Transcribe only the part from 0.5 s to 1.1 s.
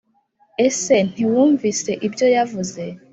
Ese